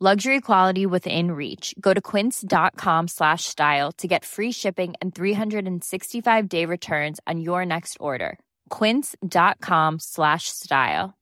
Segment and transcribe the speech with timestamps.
[0.00, 1.74] Luxury quality within reach.
[1.80, 7.66] Go to quince.com slash style to get free shipping and 365 day returns on your
[7.66, 8.38] next order.
[8.70, 11.18] Quince.com slash style.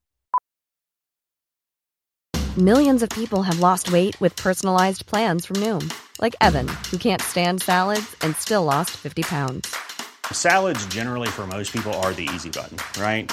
[2.59, 5.91] Millions of people have lost weight with personalized plans from Noom,
[6.21, 9.75] like Evan, who can't stand salads and still lost 50 pounds.
[10.33, 13.33] Salads, generally, for most people, are the easy button, right?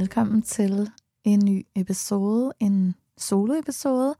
[0.00, 0.90] Velkommen til
[1.24, 4.14] en ny episode, en solo-episode,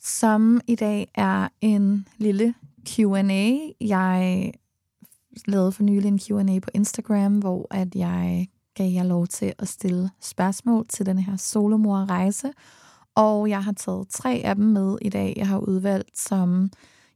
[0.00, 2.54] som i dag er en lille
[2.88, 3.56] Q&A.
[3.80, 4.52] Jeg
[5.46, 9.68] lavede for nylig en Q&A på Instagram, hvor at jeg gav jer lov til at
[9.68, 12.52] stille spørgsmål til den her solomor-rejse,
[13.14, 15.34] og jeg har taget tre af dem med i dag.
[15.36, 16.70] Jeg har udvalgt, som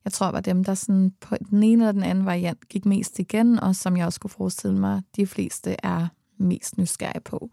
[0.05, 3.19] jeg tror var dem, der sådan på den ene eller den anden variant gik mest
[3.19, 7.51] igen, og som jeg også kunne forestille mig, de fleste er mest nysgerrig på.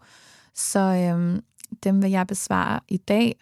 [0.54, 1.42] Så øhm,
[1.84, 3.36] dem vil jeg besvare i dag,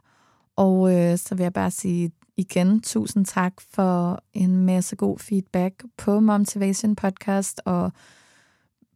[0.56, 5.84] og øh, så vil jeg bare sige igen tusind tak for en masse god feedback
[5.96, 7.92] på Motivation Podcast, og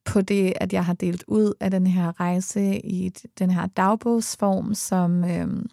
[0.04, 3.08] på det, at jeg har delt ud af den her rejse i
[3.38, 5.66] den her dagbogsform, som, øhm,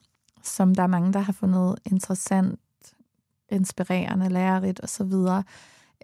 [0.44, 2.60] som der er mange, der har fundet interessant,
[3.50, 5.14] inspirerende, lærerigt osv.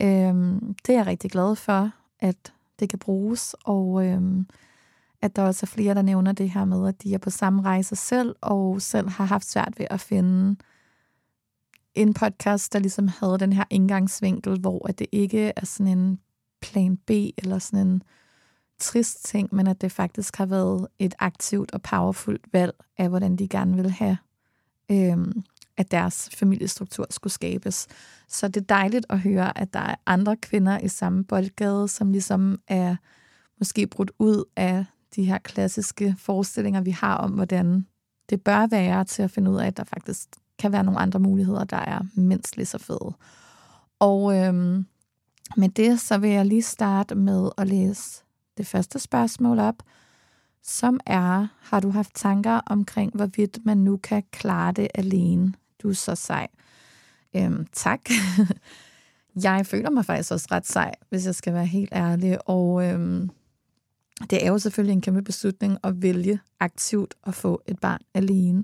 [0.02, 4.48] Øhm, det er jeg rigtig glad for, at det kan bruges, og øhm,
[5.22, 7.62] at der også er flere, der nævner det her med, at de er på samme
[7.62, 10.56] rejse selv, og selv har haft svært ved at finde
[11.96, 16.20] en podcast, der ligesom havde den her indgangsvinkel, hvor at det ikke er sådan en
[16.62, 18.04] plan B, eller sådan en
[18.80, 23.36] trist ting, men at det faktisk har været et aktivt og powerfult valg af, hvordan
[23.36, 24.18] de gerne vil have,
[24.92, 25.44] øhm,
[25.80, 27.88] at deres familiestruktur skulle skabes.
[28.28, 32.12] Så det er dejligt at høre, at der er andre kvinder i samme boldgade, som
[32.12, 32.96] ligesom er
[33.60, 34.86] måske brudt ud af
[35.16, 37.86] de her klassiske forestillinger, vi har om, hvordan
[38.30, 40.28] det bør være til at finde ud af, at der faktisk
[40.60, 43.14] kan være nogle andre muligheder, der er mindst lige så fede.
[44.00, 44.86] Og øhm,
[45.58, 48.24] med det, så vil jeg lige starte med at læse
[48.58, 49.84] det første spørgsmål op,
[50.64, 55.54] som er, har du haft tanker omkring, hvorvidt man nu kan klare det alene?
[55.84, 56.48] Du er så sej.
[57.36, 58.00] Øhm, tak.
[59.44, 62.50] jeg føler mig faktisk også ret sej, hvis jeg skal være helt ærlig.
[62.50, 63.30] Og øhm,
[64.30, 68.64] det er jo selvfølgelig en kæmpe beslutning at vælge aktivt at få et barn alene.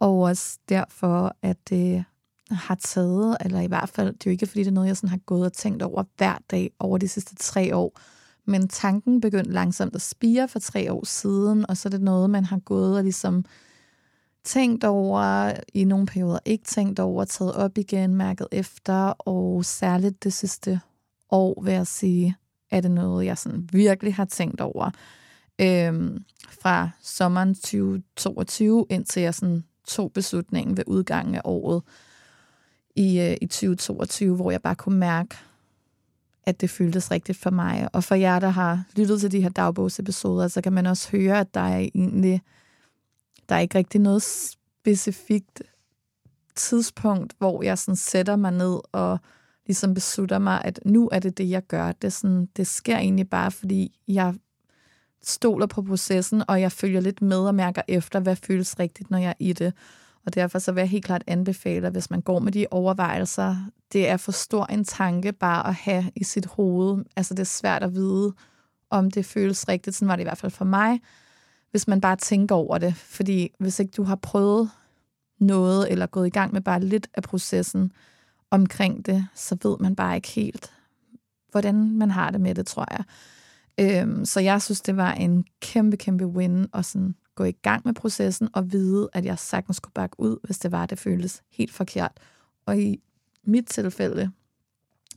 [0.00, 2.04] Og også derfor, at det
[2.50, 4.96] har taget, eller i hvert fald, det er jo ikke fordi, det er noget, jeg
[4.96, 8.00] sådan har gået og tænkt over hver dag over de sidste tre år.
[8.44, 12.30] Men tanken begyndte langsomt at spire for tre år siden, og så er det noget,
[12.30, 13.44] man har gået og ligesom
[14.46, 20.24] tænkt over, i nogle perioder ikke tænkt over, taget op igen, mærket efter, og særligt
[20.24, 20.80] det sidste
[21.30, 22.36] år, vil jeg sige,
[22.70, 24.90] er det noget, jeg sådan virkelig har tænkt over.
[25.60, 31.82] Øhm, fra sommeren 2022, indtil jeg sådan tog beslutningen ved udgangen af året
[32.96, 35.36] i, øh, i 2022, hvor jeg bare kunne mærke,
[36.42, 37.88] at det føltes rigtigt for mig.
[37.92, 41.40] Og for jer, der har lyttet til de her dagbogsepisoder, så kan man også høre,
[41.40, 42.42] at der er egentlig
[43.48, 45.62] der er ikke rigtig noget specifikt
[46.54, 49.18] tidspunkt, hvor jeg sådan sætter mig ned og
[49.66, 51.92] ligesom beslutter mig, at nu er det det, jeg gør.
[51.92, 54.34] Det, sådan, det sker egentlig bare, fordi jeg
[55.22, 59.18] stoler på processen, og jeg følger lidt med og mærker efter, hvad føles rigtigt, når
[59.18, 59.72] jeg er i det.
[60.26, 63.56] Og derfor så vil jeg helt klart anbefale, hvis man går med de overvejelser,
[63.92, 67.04] det er for stor en tanke bare at have i sit hoved.
[67.16, 68.32] Altså det er svært at vide,
[68.90, 69.96] om det føles rigtigt.
[69.96, 71.00] Sådan var det i hvert fald for mig,
[71.76, 72.94] hvis man bare tænker over det.
[72.94, 74.70] Fordi hvis ikke du har prøvet
[75.38, 77.92] noget, eller gået i gang med bare lidt af processen
[78.50, 80.72] omkring det, så ved man bare ikke helt,
[81.50, 83.04] hvordan man har det med det, tror jeg.
[83.80, 87.82] Øhm, så jeg synes, det var en kæmpe, kæmpe win at sådan gå i gang
[87.84, 91.42] med processen og vide, at jeg sagtens skulle bakke ud, hvis det var, det føltes
[91.52, 92.12] helt forkert.
[92.66, 93.00] Og i
[93.44, 94.30] mit tilfælde,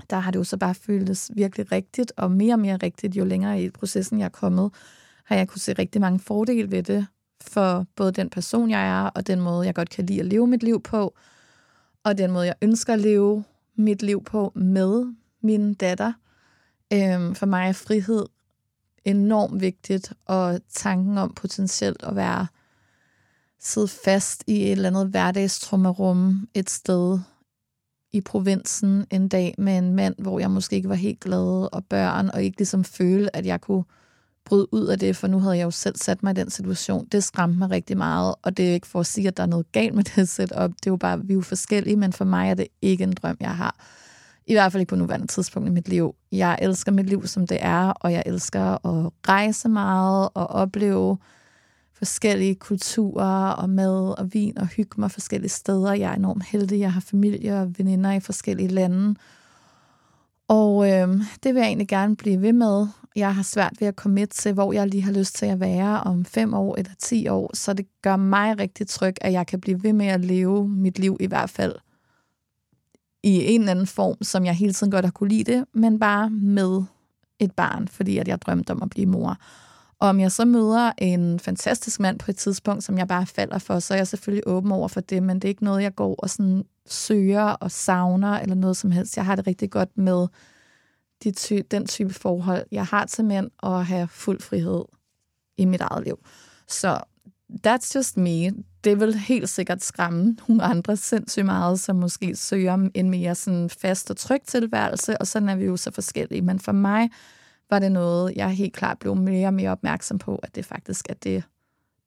[0.09, 3.25] der har det jo så bare føltes virkelig rigtigt, og mere og mere rigtigt, jo
[3.25, 4.71] længere i processen jeg er kommet,
[5.29, 7.07] har jeg kunne se rigtig mange fordele ved det,
[7.41, 10.47] for både den person, jeg er, og den måde, jeg godt kan lide at leve
[10.47, 11.15] mit liv på,
[12.03, 13.43] og den måde, jeg ønsker at leve
[13.75, 16.13] mit liv på med min datter.
[16.93, 18.25] Øhm, for mig er frihed
[19.05, 22.47] enormt vigtigt, og tanken om potentielt at være
[23.59, 27.19] sidde fast i et eller andet hverdagstrummerum et sted
[28.11, 31.85] i provinsen en dag med en mand, hvor jeg måske ikke var helt glad, og
[31.85, 33.83] børn, og ikke ligesom føle, at jeg kunne
[34.45, 37.07] bryde ud af det, for nu havde jeg jo selv sat mig i den situation.
[37.11, 39.47] Det skræmte mig rigtig meget, og det er ikke for at sige, at der er
[39.47, 40.71] noget galt med det setup.
[40.71, 43.13] Det er jo bare, vi er jo forskellige, men for mig er det ikke en
[43.13, 43.75] drøm, jeg har.
[44.47, 46.15] I hvert fald ikke på nuværende tidspunkt i mit liv.
[46.31, 51.17] Jeg elsker mit liv, som det er, og jeg elsker at rejse meget og opleve
[51.93, 55.93] forskellige kulturer og mad og vin og hygge mig forskellige steder.
[55.93, 56.79] Jeg er enormt heldig.
[56.79, 59.15] Jeg har familie og veninder i forskellige lande.
[60.47, 61.07] Og øh,
[61.43, 62.87] det vil jeg egentlig gerne blive ved med.
[63.19, 65.59] Jeg har svært ved at komme med til, hvor jeg lige har lyst til at
[65.59, 67.51] være om fem år eller ti år.
[67.53, 70.99] Så det gør mig rigtig tryg, at jeg kan blive ved med at leve mit
[70.99, 71.75] liv i hvert fald
[73.23, 75.99] i en eller anden form, som jeg hele tiden godt har kunne lide det, men
[75.99, 76.83] bare med
[77.39, 79.37] et barn, fordi at jeg drømte om at blive mor.
[79.99, 83.57] Og om jeg så møder en fantastisk mand på et tidspunkt, som jeg bare falder
[83.57, 85.95] for, så er jeg selvfølgelig åben over for det, men det er ikke noget, jeg
[85.95, 89.17] går og sådan søger og savner eller noget som helst.
[89.17, 90.27] Jeg har det rigtig godt med
[91.23, 94.83] de ty- den type forhold, jeg har til mænd, og have fuld frihed
[95.57, 96.19] i mit eget liv.
[96.67, 96.99] Så
[97.67, 98.51] that's just me.
[98.83, 103.69] Det vil helt sikkert skræmme nogle andre sindssygt meget, som måske søger en mere sådan
[103.69, 106.41] fast og tryg tilværelse, og sådan er vi jo så forskellige.
[106.41, 107.09] Men for mig
[107.69, 111.05] var det noget, jeg helt klart blev mere og mere opmærksom på, at det faktisk
[111.09, 111.43] er det,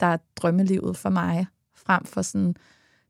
[0.01, 2.55] der er drømmelivet for mig, frem for sådan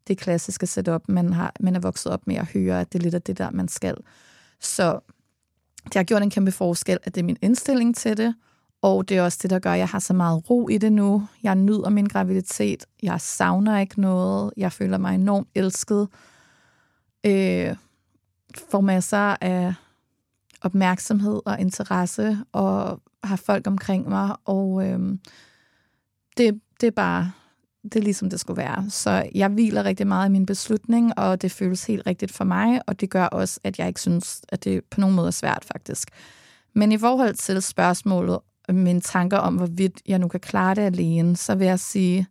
[0.09, 3.03] det klassiske setup, man, har, man er vokset op med at høre, at det er
[3.03, 3.97] lidt af det der, man skal.
[4.61, 5.01] Så
[5.85, 8.35] det har gjort en kæmpe forskel, at det er min indstilling til det,
[8.83, 10.93] og det er også det, der gør, at jeg har så meget ro i det
[10.93, 11.29] nu.
[11.43, 12.87] Jeg nyder min graviditet.
[13.03, 14.53] Jeg savner ikke noget.
[14.57, 16.09] Jeg føler mig enormt elsket.
[17.27, 17.77] Øh,
[18.71, 19.75] får masser af
[20.61, 25.19] opmærksomhed og interesse, og har folk omkring mig, og øh,
[26.37, 27.33] det, det er bare
[27.83, 28.91] det er ligesom det skulle være.
[28.91, 32.81] Så jeg hviler rigtig meget i min beslutning, og det føles helt rigtigt for mig,
[32.87, 35.65] og det gør også, at jeg ikke synes, at det på nogen måde er svært
[35.73, 36.09] faktisk.
[36.75, 41.37] Men i forhold til spørgsmålet, mine tanker om, hvorvidt jeg nu kan klare det alene,
[41.37, 42.27] så vil jeg sige,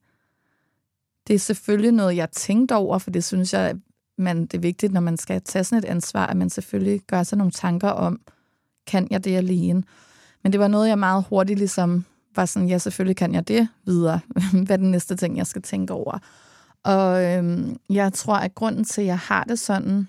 [1.28, 3.76] det er selvfølgelig noget, jeg tænkte over, for det synes jeg,
[4.18, 7.24] man, det er vigtigt, når man skal tage sådan et ansvar, at man selvfølgelig gør
[7.24, 8.22] sig nogle tanker om,
[8.88, 9.84] kan jeg det alene?
[10.44, 12.06] Men det var noget, jeg meget hurtigt ligesom
[12.36, 14.20] var sådan, ja, selvfølgelig kan jeg det videre.
[14.66, 16.20] Hvad er den næste ting, jeg skal tænke over?
[16.84, 20.08] Og øhm, jeg tror, at grunden til, at jeg har det sådan,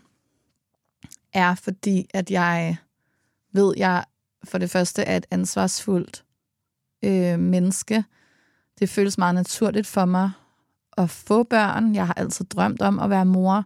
[1.33, 2.77] er fordi, at jeg
[3.53, 4.05] ved, at jeg
[4.45, 6.25] for det første er et ansvarsfuldt
[7.05, 8.05] øh, menneske.
[8.79, 10.31] Det føles meget naturligt for mig
[10.97, 11.95] at få børn.
[11.95, 13.65] Jeg har altid drømt om at være mor.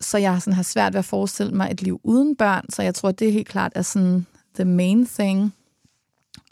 [0.00, 2.70] Så jeg sådan har svært ved at forestille mig et liv uden børn.
[2.70, 5.54] Så jeg tror, at det helt klart er sådan the main thing.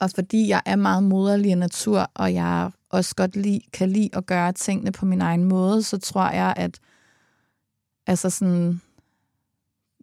[0.00, 4.08] Og fordi jeg er meget moderlig i natur, og jeg også godt lide, kan lide
[4.12, 6.80] at gøre tingene på min egen måde, så tror jeg, at
[8.06, 8.80] altså sådan,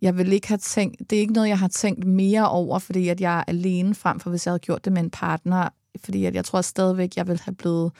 [0.01, 3.07] jeg vil ikke have tænkt, det er ikke noget, jeg har tænkt mere over, fordi
[3.07, 5.69] at jeg er alene frem for, hvis jeg havde gjort det med en partner,
[6.03, 7.91] fordi at jeg tror stadigvæk, jeg ville have blevet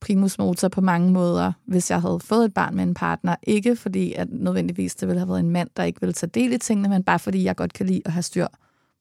[0.00, 3.36] primus motor på mange måder, hvis jeg havde fået et barn med en partner.
[3.42, 6.52] Ikke fordi, at nødvendigvis det ville have været en mand, der ikke ville tage del
[6.52, 8.46] i tingene, men bare fordi, jeg godt kan lide at have styr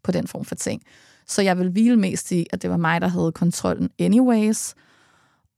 [0.04, 0.82] på den form for ting.
[1.28, 4.76] Så jeg vil hvile mest i, at det var mig, der havde kontrollen anyways.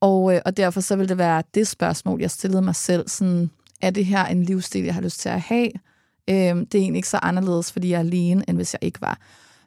[0.01, 3.09] Og, øh, og derfor så vil det være det spørgsmål, jeg stillede mig selv.
[3.09, 3.49] Sådan,
[3.81, 5.71] er det her en livsstil, jeg har lyst til at have?
[6.29, 9.01] Øh, det er egentlig ikke så anderledes, fordi jeg er alene, end hvis jeg ikke
[9.01, 9.19] var.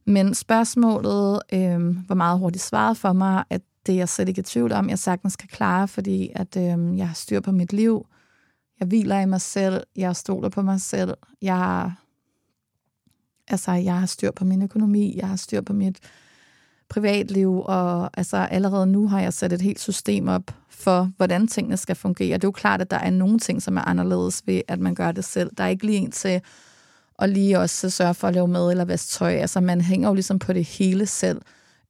[0.07, 4.39] Men spørgsmålet øh, var meget hurtigt svaret for mig, at det er jeg slet ikke
[4.39, 7.73] i tvivl om, jeg sagtens kan klare, fordi at øh, jeg har styr på mit
[7.73, 8.07] liv.
[8.81, 9.83] Jeg hviler i mig selv.
[9.97, 11.15] Jeg stoler på mig selv.
[11.43, 11.93] Jeg,
[13.53, 15.17] altså, jeg har styr på min økonomi.
[15.17, 15.99] Jeg har styr på mit
[16.89, 17.63] privatliv.
[17.65, 21.97] Og altså, allerede nu har jeg sat et helt system op for, hvordan tingene skal
[21.97, 22.35] fungere.
[22.35, 24.95] Det er jo klart, at der er nogle ting, som er anderledes ved, at man
[24.95, 25.51] gør det selv.
[25.59, 26.41] Der er ikke lige en til
[27.19, 29.33] at lige også sørge for at lave mad eller vaske tøj.
[29.33, 31.41] Altså, man hænger jo ligesom på det hele selv.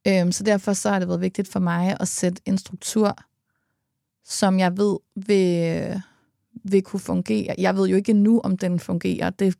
[0.07, 3.17] Øhm, så derfor så har det været vigtigt for mig at sætte en struktur,
[4.25, 6.01] som jeg ved vil,
[6.63, 7.55] vil kunne fungere.
[7.57, 9.29] Jeg ved jo ikke nu, om den fungerer.
[9.29, 9.55] Det,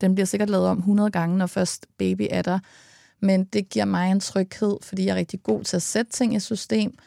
[0.00, 2.58] den bliver sikkert lavet om 100 gange, når først baby er der.
[3.20, 6.34] Men det giver mig en tryghed, fordi jeg er rigtig god til at sætte ting
[6.34, 6.98] i system.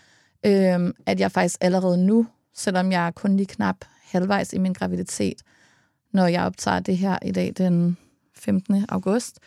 [0.45, 4.73] Øhm, at jeg faktisk allerede nu, selvom jeg er kun lige knap halvvejs i min
[4.73, 5.41] graviditet,
[6.13, 7.97] når jeg optager det her i dag den
[8.35, 8.85] 15.
[8.89, 9.39] august,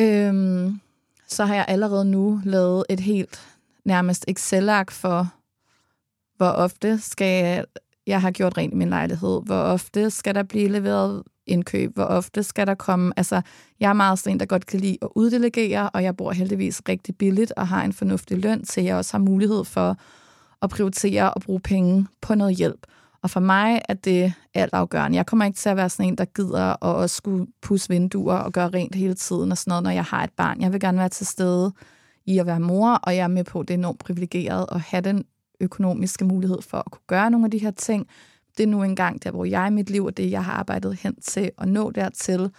[0.00, 0.80] øhm,
[1.28, 3.40] så har jeg allerede nu lavet et helt
[3.84, 5.34] nærmest Excel-ark for,
[6.36, 7.64] hvor ofte skal jeg,
[8.06, 12.04] jeg har gjort rent i min lejlighed, hvor ofte skal der blive leveret indkøb, hvor
[12.04, 13.40] ofte skal der komme, altså
[13.80, 16.82] jeg er meget sådan en, der godt kan lide at uddelegere, og jeg bor heldigvis
[16.88, 19.96] rigtig billigt og har en fornuftig løn, så jeg også har mulighed for
[20.62, 22.86] at prioritere og bruge penge på noget hjælp.
[23.22, 25.16] Og for mig er det alt afgørende.
[25.16, 28.34] Jeg kommer ikke til at være sådan en, der gider at også skulle pusse vinduer
[28.34, 30.60] og gøre rent hele tiden og sådan noget, når jeg har et barn.
[30.60, 31.72] Jeg vil gerne være til stede
[32.26, 34.80] i at være mor, og jeg er med på, at det er enormt privilegeret at
[34.80, 35.24] have den
[35.60, 38.06] økonomiske mulighed for at kunne gøre nogle af de her ting.
[38.56, 40.96] Det er nu engang der, hvor jeg i mit liv, og det jeg har arbejdet
[40.96, 42.50] hen til at nå dertil.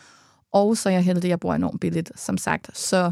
[0.51, 2.77] Og så er jeg heldig, at jeg bor enormt billigt, som sagt.
[2.77, 3.11] Så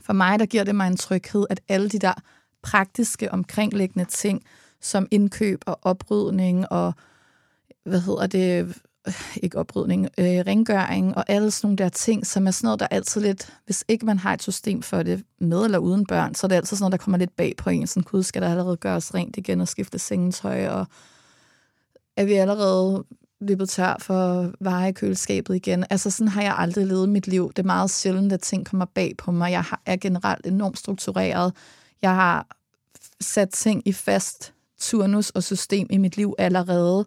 [0.00, 2.14] for mig, der giver det mig en tryghed, at alle de der
[2.62, 4.42] praktiske omkringliggende ting,
[4.80, 6.92] som indkøb og oprydning og,
[7.84, 8.76] hvad hedder det,
[9.42, 12.86] ikke oprydning, øh, rengøring og alle sådan nogle der ting, som er sådan noget, der
[12.86, 16.46] altid lidt, hvis ikke man har et system for det med eller uden børn, så
[16.46, 17.86] er det altid sådan noget, der kommer lidt bag på en.
[17.86, 20.86] Sådan, gud, skal der allerede gøres rent igen og skifte sengetøj, og
[22.16, 23.04] er vi allerede
[23.40, 25.84] løbet tør for varer i køleskabet igen.
[25.90, 27.48] Altså sådan har jeg aldrig levet mit liv.
[27.48, 29.52] Det er meget sjældent, at ting kommer bag på mig.
[29.52, 31.52] Jeg er generelt enormt struktureret.
[32.02, 32.46] Jeg har
[33.20, 37.06] sat ting i fast turnus og system i mit liv allerede.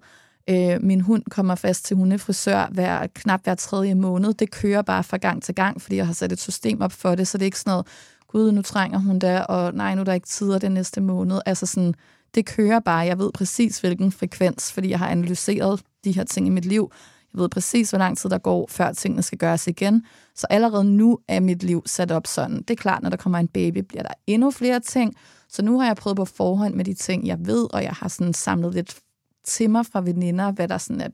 [0.50, 4.34] Øh, min hund kommer fast til hundefrisør hver, knap hver tredje måned.
[4.34, 7.16] Det kører bare fra gang til gang, fordi jeg har sat et system op for
[7.16, 7.88] det, så det er ikke sådan noget,
[8.28, 11.40] gud, nu trænger hun der, og nej, nu er der ikke tider den næste måned.
[11.46, 11.96] Altså sådan,
[12.36, 13.00] det kører bare.
[13.00, 16.92] Jeg ved præcis, hvilken frekvens, fordi jeg har analyseret de her ting i mit liv.
[17.34, 20.06] Jeg ved præcis, hvor lang tid der går, før tingene skal gøres igen.
[20.36, 22.58] Så allerede nu er mit liv sat op sådan.
[22.58, 25.16] Det er klart, når der kommer en baby, bliver der endnu flere ting,
[25.50, 28.08] så nu har jeg prøvet på forhånd med de ting, jeg ved, og jeg har
[28.08, 29.00] sådan samlet lidt
[29.44, 31.10] til mig fra veninder, hvad der sådan er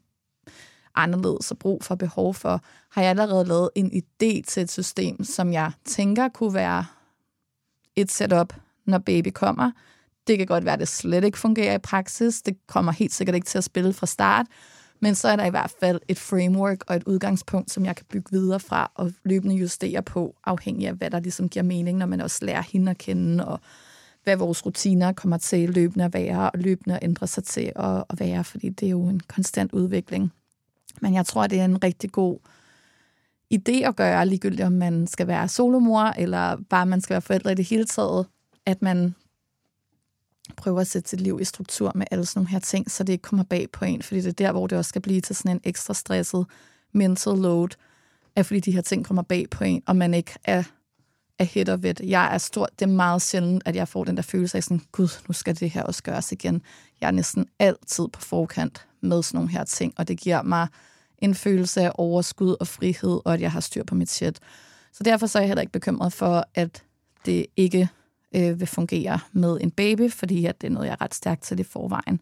[0.95, 2.61] anderledes og brug for behov for,
[2.91, 6.85] har jeg allerede lavet en idé til et system, som jeg tænker kunne være
[7.95, 8.53] et setup,
[8.85, 9.71] når baby kommer.
[10.27, 12.41] Det kan godt være, at det slet ikke fungerer i praksis.
[12.41, 14.45] Det kommer helt sikkert ikke til at spille fra start.
[14.99, 18.05] Men så er der i hvert fald et framework og et udgangspunkt, som jeg kan
[18.09, 22.05] bygge videre fra og løbende justere på, afhængig af, hvad der ligesom giver mening, når
[22.05, 23.59] man også lærer hende at kende og
[24.23, 28.03] hvad vores rutiner kommer til løbende at være, og løbende at ændre sig til at,
[28.09, 30.33] at være, fordi det er jo en konstant udvikling.
[31.01, 32.37] Men jeg tror, det er en rigtig god
[33.53, 37.51] idé at gøre, ligegyldigt om man skal være solomor, eller bare man skal være forældre
[37.51, 38.25] i det hele taget,
[38.65, 39.15] at man
[40.57, 43.13] prøver at sætte sit liv i struktur med alle sådan nogle her ting, så det
[43.13, 45.36] ikke kommer bag på en, fordi det er der, hvor det også skal blive til
[45.36, 46.45] sådan en ekstra stresset
[46.93, 47.69] mental load,
[48.36, 50.63] er fordi de her ting kommer bag på en, og man ikke er
[51.41, 51.95] er hit og ved.
[52.03, 54.81] Jeg er stor, det er meget sjældent, at jeg får den der følelse af sådan,
[54.91, 56.62] gud, nu skal det her også gøres igen.
[57.01, 60.67] Jeg er næsten altid på forkant med sådan nogle her ting, og det giver mig
[61.17, 64.39] en følelse af overskud og frihed, og at jeg har styr på mit shit.
[64.93, 66.83] Så derfor så er jeg heller ikke bekymret for, at
[67.25, 67.89] det ikke
[68.35, 71.43] øh, vil fungere med en baby, fordi at det er noget, jeg er ret stærkt
[71.43, 72.19] til i forvejen.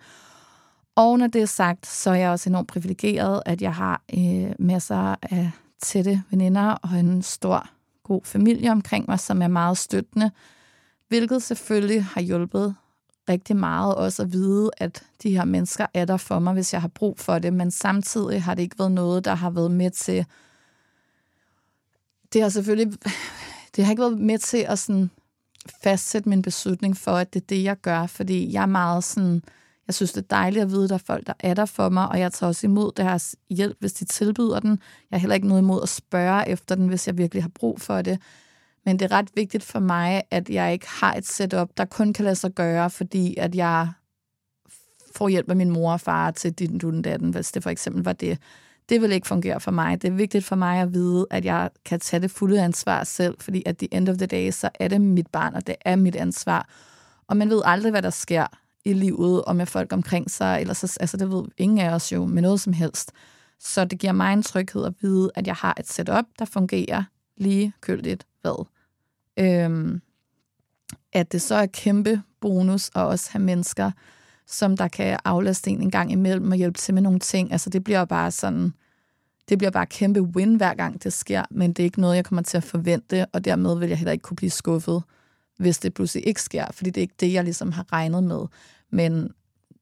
[0.96, 4.52] Og når det er sagt, så er jeg også enormt privilegeret, at jeg har øh,
[4.60, 5.52] masser af
[5.82, 7.70] tætte veninder og en stor
[8.04, 10.32] god familie omkring mig, som er meget støttende,
[11.08, 12.76] hvilket selvfølgelig har hjulpet
[13.30, 16.82] rigtig meget også at vide, at de her mennesker er der for mig, hvis jeg
[16.82, 19.92] har brug for det, men samtidig har det ikke været noget, der har været med
[19.92, 20.26] til...
[22.34, 23.00] Det har selvfølgelig...
[23.76, 25.10] Det har ikke været med til at sådan
[25.84, 29.44] fastsætte min beslutning for, at det er det, jeg gør, fordi jeg er meget sådan,
[29.88, 31.90] jeg synes, det er dejligt at vide, at der er folk, der er der for
[31.90, 34.70] mig, og jeg tager også imod deres hjælp, hvis de tilbyder den.
[35.12, 37.82] Jeg har heller ikke noget imod at spørge efter den, hvis jeg virkelig har brug
[37.82, 38.22] for det.
[38.86, 42.14] Men det er ret vigtigt for mig, at jeg ikke har et setup, der kun
[42.14, 43.90] kan lade sig gøre, fordi at jeg
[45.16, 48.04] får hjælp af min mor og far til din dun datten, hvis det for eksempel
[48.04, 48.38] var det.
[48.90, 50.02] Det vil ikke fungere for mig.
[50.02, 53.36] Det er vigtigt for mig at vide, at jeg kan tage det fulde ansvar selv,
[53.40, 55.96] fordi at the end of the day, så er det mit barn, og det er
[55.96, 56.70] mit ansvar.
[57.28, 58.48] Og man ved aldrig, hvad der sker
[58.86, 62.12] i livet og med folk omkring sig, eller så, altså det ved ingen af os
[62.12, 63.12] jo med noget som helst.
[63.60, 67.04] Så det giver mig en tryghed at vide, at jeg har et setup, der fungerer
[67.38, 68.66] lige køldigt hvad.
[69.40, 70.02] Øhm,
[71.14, 73.92] at det så er kæmpe bonus at også have mennesker,
[74.50, 77.52] som der kan aflaste en en gang imellem og hjælpe til med nogle ting.
[77.52, 78.74] Altså det bliver bare sådan,
[79.50, 82.26] det bliver bare kæmpe win hver gang det sker, men det er ikke noget, jeg
[82.26, 85.04] kommer til at forvente, og dermed vil jeg heller ikke kunne blive skuffet,
[85.58, 88.46] hvis det pludselig ikke sker, fordi det er ikke det, jeg ligesom har regnet med.
[88.92, 89.32] Men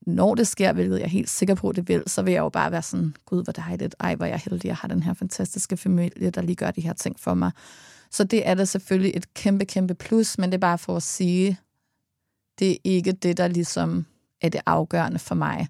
[0.01, 2.49] når det sker, hvilket jeg er helt sikker på, det vil, så vil jeg jo
[2.49, 5.13] bare være sådan, gud, hvor dejligt, ej, hvor jeg er heldig, jeg har den her
[5.13, 7.51] fantastiske familie, der lige gør de her ting for mig.
[8.11, 11.03] Så det er da selvfølgelig et kæmpe, kæmpe plus, men det er bare for at
[11.03, 11.59] sige,
[12.59, 14.05] det er ikke det, der ligesom
[14.41, 15.67] er det afgørende for mig.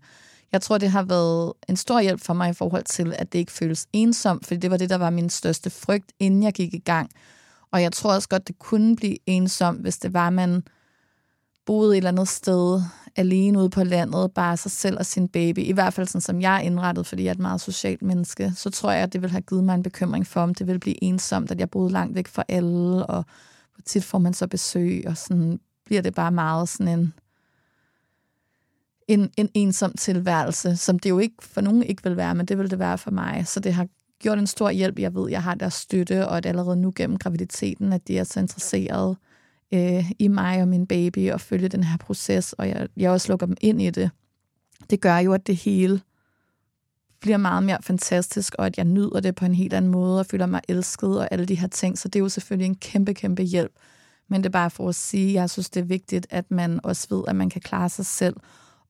[0.52, 3.40] Jeg tror, det har været en stor hjælp for mig i forhold til, at det
[3.40, 6.74] ikke føles ensomt, fordi det var det, der var min største frygt, inden jeg gik
[6.74, 7.10] i gang.
[7.72, 10.64] Og jeg tror også godt, det kunne blive ensomt, hvis det var, man
[11.66, 12.82] boede et eller andet sted
[13.16, 16.42] alene ude på landet, bare sig selv og sin baby, i hvert fald sådan som
[16.42, 19.22] jeg er indrettet, fordi jeg er et meget socialt menneske, så tror jeg, at det
[19.22, 21.92] vil have givet mig en bekymring for, om det ville blive ensomt, at jeg boede
[21.92, 23.26] langt væk fra alle, og
[23.76, 27.14] hvor tit får man så besøg, og sådan bliver det bare meget sådan en,
[29.08, 32.58] en, en ensom tilværelse, som det jo ikke for nogen ikke vil være, men det
[32.58, 33.44] vil det være for mig.
[33.48, 33.88] Så det har
[34.20, 35.00] gjort en stor hjælp.
[35.00, 38.24] Jeg ved, jeg har deres støtte, og at allerede nu gennem graviditeten, at de er
[38.24, 39.16] så interesserede
[39.74, 43.32] øh, i mig og min baby og følge den her proces, og jeg, jeg også
[43.32, 44.10] lukker dem ind i det.
[44.90, 46.02] Det gør jo, at det hele
[47.20, 50.26] bliver meget mere fantastisk, og at jeg nyder det på en helt anden måde, og
[50.26, 51.98] føler mig elsket og alle de her ting.
[51.98, 53.72] Så det er jo selvfølgelig en kæmpe, kæmpe hjælp.
[54.28, 56.80] Men det er bare for at sige, at jeg synes, det er vigtigt, at man
[56.84, 58.36] også ved, at man kan klare sig selv,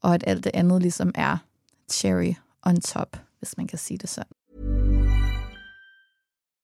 [0.01, 1.37] og at alt det andet ligesom er
[1.91, 2.33] cherry
[2.63, 4.31] on top, hvis man kan sige det sådan.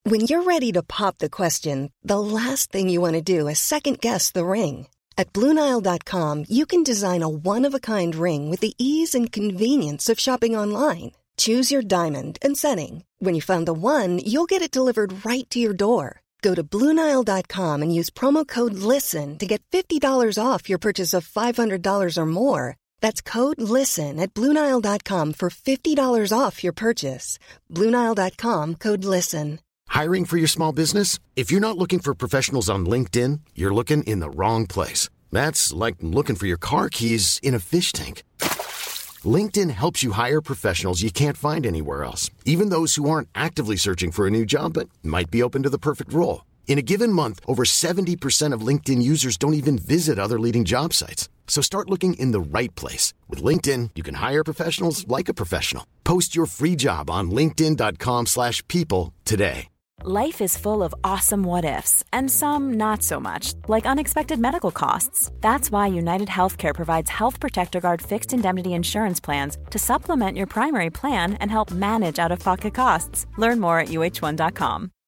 [0.05, 3.57] When you're ready to pop the question, the last thing you want to do is
[3.59, 4.87] second guess the ring.
[5.17, 10.57] At Bluenile.com, you can design a one-of-a-kind ring with the ease and convenience of shopping
[10.57, 11.11] online.
[11.37, 13.05] Choose your diamond and setting.
[13.19, 16.21] When you find the one, you'll get it delivered right to your door.
[16.41, 21.25] Go to Bluenile.com and use promo code LISTEN to get $50 off your purchase of
[21.25, 22.75] $500 or more.
[23.03, 27.37] That's code LISTEN at Bluenile.com for $50 off your purchase.
[27.69, 29.59] Bluenile.com code LISTEN.
[29.89, 31.19] Hiring for your small business?
[31.35, 35.09] If you're not looking for professionals on LinkedIn, you're looking in the wrong place.
[35.33, 38.23] That's like looking for your car keys in a fish tank.
[39.35, 43.75] LinkedIn helps you hire professionals you can't find anywhere else, even those who aren't actively
[43.75, 46.45] searching for a new job but might be open to the perfect role.
[46.65, 50.91] In a given month, over 70% of LinkedIn users don't even visit other leading job
[50.93, 51.29] sites.
[51.47, 53.13] So start looking in the right place.
[53.29, 55.85] With LinkedIn, you can hire professionals like a professional.
[56.03, 59.67] Post your free job on linkedin.com slash people today.
[60.05, 64.71] Life is full of awesome what ifs, and some not so much, like unexpected medical
[64.71, 65.31] costs.
[65.39, 70.47] That's why United Healthcare provides Health Protector Guard fixed indemnity insurance plans to supplement your
[70.47, 73.27] primary plan and help manage out of pocket costs.
[73.37, 74.91] Learn more at uh1.com.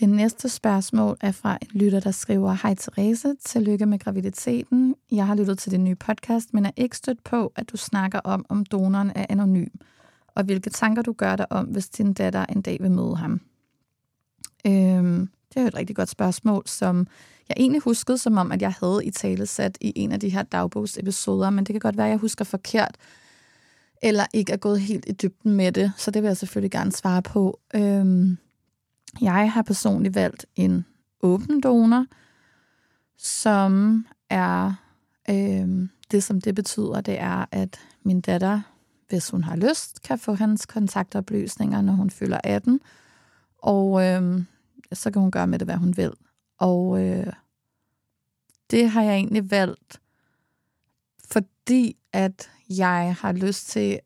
[0.00, 4.94] Det næste spørgsmål er fra en lytter, der skriver, Hej Therese, tillykke med graviditeten.
[5.10, 8.18] Jeg har lyttet til din nye podcast, men er ikke stødt på, at du snakker
[8.18, 9.68] om, om donoren er anonym,
[10.34, 13.40] og hvilke tanker du gør dig om, hvis din datter en dag vil møde ham.
[14.66, 17.06] Øhm, det er jo et rigtig godt spørgsmål, som
[17.48, 20.28] jeg egentlig huskede som om, at jeg havde i tale sat i en af de
[20.28, 22.96] her dagbogsepisoder, men det kan godt være, at jeg husker forkert,
[24.02, 26.92] eller ikke er gået helt i dybden med det, så det vil jeg selvfølgelig gerne
[26.92, 27.60] svare på.
[27.74, 28.38] Øhm,
[29.20, 30.86] jeg har personligt valgt en
[31.22, 32.06] åben donor,
[33.18, 34.74] som er
[35.30, 38.60] øh, det, som det betyder, det er, at min datter,
[39.08, 42.80] hvis hun har lyst, kan få hans kontaktoplysninger, når hun fylder 18.
[43.58, 44.42] Og øh,
[44.92, 46.12] så kan hun gøre med det, hvad hun vil.
[46.58, 47.32] Og øh,
[48.70, 50.00] det har jeg egentlig valgt,
[51.24, 54.00] fordi at jeg har lyst til,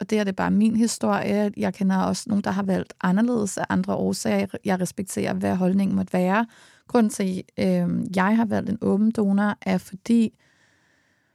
[0.00, 3.58] og det er det bare min historie, jeg kender også nogen, der har valgt anderledes
[3.58, 4.46] af andre årsager.
[4.64, 6.46] Jeg respekterer, hvad holdningen måtte være.
[6.88, 10.38] Grunden til, at øh, jeg har valgt en åben donor, er fordi,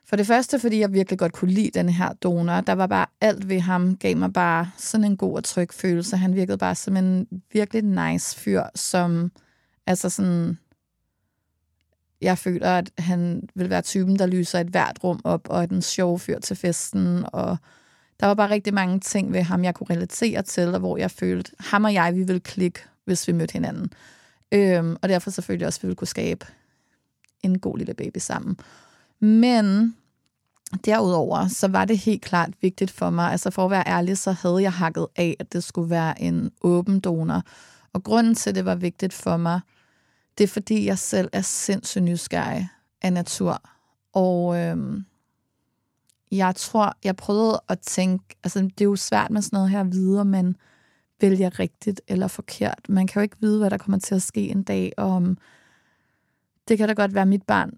[0.06, 2.62] for det første, fordi jeg virkelig godt kunne lide den her donor.
[2.62, 6.18] Der var bare alt ved ham, gav mig bare sådan en god og tryg følelse.
[6.18, 9.32] Han virkede bare som en virkelig nice fyr, som
[9.88, 10.58] altså sådan...
[12.22, 15.66] Jeg føler, at han vil være typen, der lyser et hvert rum op, og er
[15.66, 17.58] den sjove fyr til festen, og
[18.20, 21.12] der var bare rigtig mange ting ved ham, jeg kunne relatere til, og hvor jeg
[21.12, 23.92] følte, ham og jeg, vi ville klikke, hvis vi mødte hinanden.
[24.52, 26.46] Øhm, og derfor selvfølgelig også, at vi ville kunne skabe
[27.44, 28.58] en god lille baby sammen.
[29.20, 29.96] Men
[30.86, 34.32] derudover, så var det helt klart vigtigt for mig, altså for at være ærlig, så
[34.32, 37.42] havde jeg hakket af, at det skulle være en åben donor.
[37.94, 39.60] Og grunden til, at det var vigtigt for mig,
[40.38, 42.70] det er fordi, jeg selv er sindssygt nysgerrig
[43.02, 43.62] af natur.
[44.14, 45.06] Og øhm,
[46.32, 49.84] jeg tror, jeg prøvede at tænke, altså det er jo svært med sådan noget her
[49.84, 50.58] videre, men
[51.22, 52.80] vælger rigtigt eller forkert.
[52.90, 55.38] Man kan jo ikke vide, hvad der kommer til at ske en dag, og om
[56.68, 57.78] det kan da godt være mit barn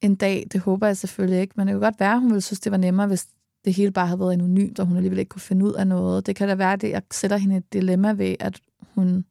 [0.00, 2.40] en dag, det håber jeg selvfølgelig ikke, men det kunne godt være, at hun ville
[2.40, 3.26] synes, det var nemmere, hvis
[3.64, 6.26] det hele bare havde været anonymt, og hun alligevel ikke kunne finde ud af noget.
[6.26, 8.60] Det kan da være, at jeg sætter hende et dilemma ved, at
[8.94, 9.24] hun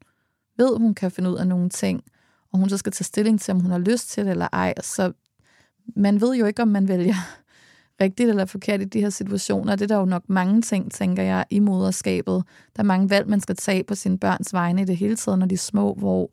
[0.58, 2.04] ved, hun kan finde ud af nogle ting,
[2.52, 4.74] og hun så skal tage stilling til, om hun har lyst til det eller ej.
[4.82, 5.14] Så
[5.96, 7.16] man ved jo ikke, om man vælger
[8.02, 9.76] rigtigt eller forkert i de her situationer.
[9.76, 12.44] Det er der jo nok mange ting, tænker jeg, i moderskabet.
[12.76, 15.40] Der er mange valg, man skal tage på sine børns vegne i det hele taget,
[15.40, 16.32] når de er små, hvor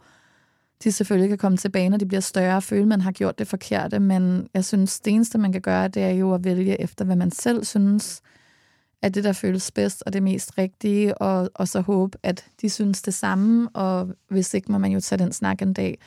[0.85, 3.39] de selvfølgelig kan komme tilbage, når de bliver større og føle, at man har gjort
[3.39, 4.01] det forkerte.
[4.01, 7.17] Men jeg synes, det eneste, man kan gøre, det er jo at vælge efter, hvad
[7.17, 8.21] man selv synes
[9.03, 12.71] er det, der føles bedst og det mest rigtige, og, og så håbe, at de
[12.71, 15.99] synes det samme, og hvis ikke, må man jo tage den snak en dag.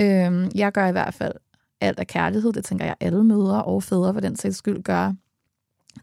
[0.00, 1.34] Øhm, jeg gør i hvert fald
[1.80, 5.12] alt af kærlighed, det tænker jeg alle mødre og fædre for den sags skyld gør,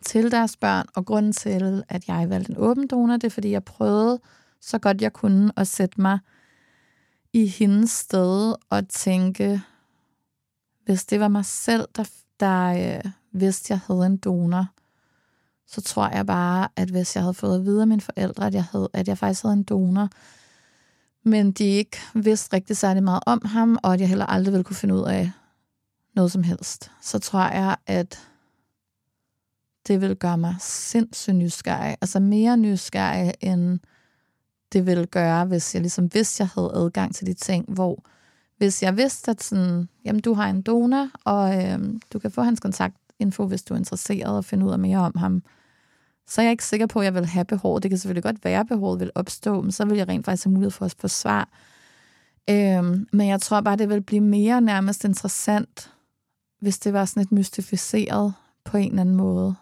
[0.01, 3.51] til deres børn, og grunden til, at jeg valgte en åben donor, det er, fordi
[3.51, 4.19] jeg prøvede
[4.61, 6.19] så godt jeg kunne at sætte mig
[7.33, 9.61] i hendes sted og tænke,
[10.85, 12.09] hvis det var mig selv, der,
[12.39, 14.65] der øh, vidste, jeg havde en donor,
[15.67, 18.53] så tror jeg bare, at hvis jeg havde fået at vide af mine forældre, at
[18.53, 20.09] jeg, havde, at jeg faktisk havde en donor,
[21.23, 24.63] men de ikke vidste rigtig særlig meget om ham, og at jeg heller aldrig ville
[24.63, 25.31] kunne finde ud af
[26.15, 28.19] noget som helst, så tror jeg, at
[29.87, 31.97] det vil gøre mig sindssygt nysgerrig.
[32.01, 33.79] Altså mere nysgerrig, end
[34.73, 38.03] det ville gøre, hvis jeg ligesom vidste, jeg havde adgang til de ting, hvor
[38.57, 42.41] hvis jeg vidste, at sådan, jamen, du har en donor, og øhm, du kan få
[42.41, 45.43] hans kontaktinfo, hvis du er interesseret og finde ud af mere om ham,
[46.27, 47.81] så er jeg ikke sikker på, at jeg vil have behov.
[47.81, 50.45] Det kan selvfølgelig godt være, at behovet vil opstå, men så vil jeg rent faktisk
[50.45, 51.49] have mulighed for at få svar.
[52.49, 55.91] Øhm, men jeg tror bare, det vil blive mere nærmest interessant,
[56.59, 59.55] hvis det var sådan et mystificeret på en eller anden måde.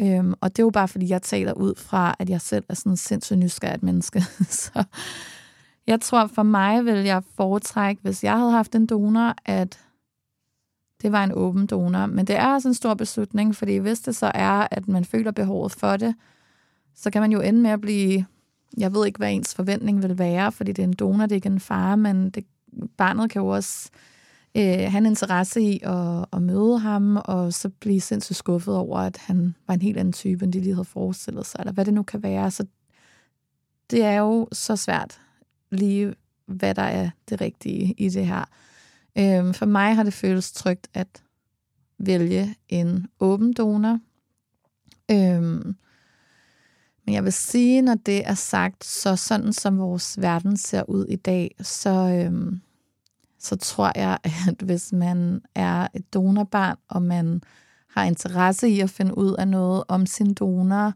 [0.00, 2.74] Øhm, og det er jo bare, fordi jeg taler ud fra, at jeg selv er
[2.74, 4.20] sådan en sindssygt nysgerrigt menneske.
[4.64, 4.84] så
[5.86, 9.78] jeg tror, for mig vil jeg foretrække, hvis jeg havde haft en donor, at
[11.02, 12.06] det var en åben donor.
[12.06, 15.30] Men det er også en stor beslutning, fordi hvis det så er, at man føler
[15.30, 16.14] behovet for det,
[16.94, 18.26] så kan man jo ende med at blive...
[18.76, 21.36] Jeg ved ikke, hvad ens forventning vil være, fordi det er en donor, det er
[21.36, 22.44] ikke en far, men det,
[22.96, 23.90] barnet kan jo også
[24.56, 29.16] øh, han interesse i at, at møde ham, og så blive sindssygt skuffet over, at
[29.16, 31.94] han var en helt anden type, end de lige havde forestillet sig, eller hvad det
[31.94, 32.50] nu kan være.
[32.50, 32.66] Så
[33.90, 35.20] det er jo så svært
[35.70, 36.14] lige,
[36.46, 38.44] hvad der er det rigtige i det her.
[39.18, 41.22] Øh, for mig har det føles trygt at
[41.98, 43.98] vælge en åben donor.
[45.10, 45.74] Øh,
[47.06, 51.06] men jeg vil sige, når det er sagt, så sådan som vores verden ser ud
[51.06, 52.52] i dag, så, Øh,
[53.44, 57.42] så tror jeg, at hvis man er et donorbarn, og man
[57.88, 60.92] har interesse i at finde ud af noget om sin donor,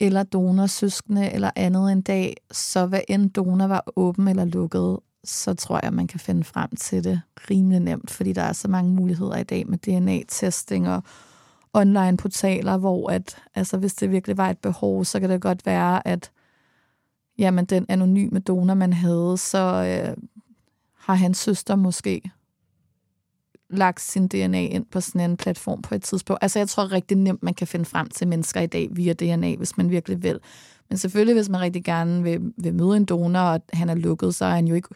[0.00, 5.54] eller donorsøskende, eller andet en dag, så hvad end donor var åben eller lukket, så
[5.54, 8.92] tror jeg, man kan finde frem til det rimelig nemt, fordi der er så mange
[8.92, 11.02] muligheder i dag med DNA-testing og
[11.72, 15.66] online portaler, hvor at, altså, hvis det virkelig var et behov, så kan det godt
[15.66, 16.30] være, at
[17.38, 20.16] jamen, den anonyme donor, man havde, så øh,
[21.08, 22.30] har hans søster måske
[23.70, 26.42] lagt sin DNA ind på sådan en platform på et tidspunkt.
[26.42, 29.54] Altså jeg tror rigtig nemt, man kan finde frem til mennesker i dag via DNA,
[29.56, 30.40] hvis man virkelig vil.
[30.88, 34.34] Men selvfølgelig, hvis man rigtig gerne vil, vil møde en donor, og han er lukket,
[34.34, 34.88] så er han jo ikke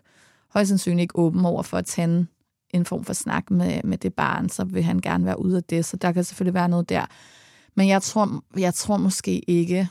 [0.48, 2.26] højst sandsynligt ikke åben over for at tage
[2.70, 5.64] en form for snak med, med det barn, så vil han gerne være ude af
[5.64, 7.06] det, så der kan selvfølgelig være noget der.
[7.74, 9.88] Men jeg tror, jeg tror måske ikke,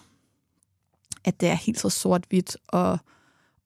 [1.25, 2.99] at det er helt så sort-hvidt, og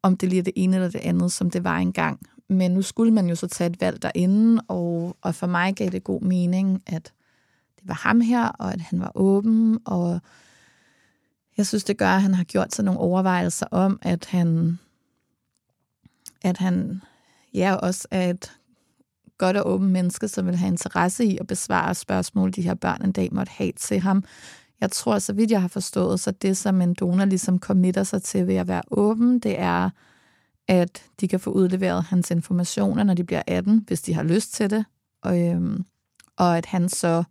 [0.01, 2.19] om det lige er det ene eller det andet, som det var engang.
[2.49, 5.89] Men nu skulle man jo så tage et valg derinde, og, og for mig gav
[5.89, 7.13] det god mening, at
[7.79, 10.19] det var ham her, og at han var åben, og
[11.57, 14.79] jeg synes, det gør, at han har gjort sig nogle overvejelser om, at han,
[16.41, 17.01] at han
[17.53, 18.51] ja, også er et
[19.37, 23.01] godt og åbent menneske, som vil have interesse i at besvare spørgsmål, de her børn
[23.03, 24.23] en dag måtte have til ham.
[24.81, 28.23] Jeg tror, så vidt jeg har forstået, så det, som en donor ligesom committer sig
[28.23, 29.89] til ved at være åben, det er,
[30.67, 34.53] at de kan få udleveret hans informationer, når de bliver 18, hvis de har lyst
[34.53, 34.85] til det.
[35.21, 35.85] Og, øhm,
[36.37, 37.23] og at han så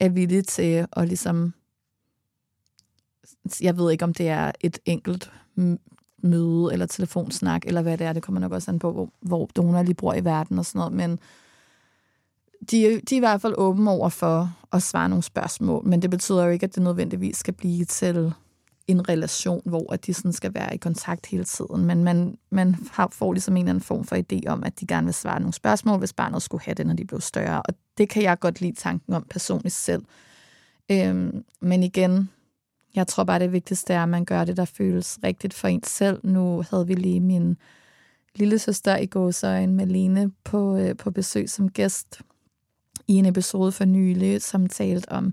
[0.00, 1.54] er villig til at ligesom...
[3.60, 5.32] Jeg ved ikke, om det er et enkelt
[6.22, 8.12] møde eller telefonsnak, eller hvad det er.
[8.12, 10.78] Det kommer nok også an på, hvor, hvor donor lige bor i verden og sådan
[10.78, 10.92] noget.
[10.92, 11.18] Men
[12.70, 16.10] de, de er i hvert fald åbne over for at svare nogle spørgsmål, men det
[16.10, 18.32] betyder jo ikke, at det nødvendigvis skal blive til
[18.88, 21.84] en relation, hvor at de sådan skal være i kontakt hele tiden.
[21.84, 24.86] Men man, man har, får ligesom en eller anden form for idé om, at de
[24.86, 27.62] gerne vil svare nogle spørgsmål, hvis barnet skulle have det, når de blev større.
[27.62, 30.02] Og det kan jeg godt lide tanken om personligt selv.
[30.90, 32.30] Øhm, men igen,
[32.94, 35.82] jeg tror bare, det vigtigste er, at man gør det, der føles rigtigt for en
[35.82, 36.20] selv.
[36.24, 37.56] Nu havde vi lige min
[38.34, 42.20] lille søster i gåsøjen, Malene, på, øh, på besøg som gæst
[43.08, 45.32] i en episode for nylig, som talte om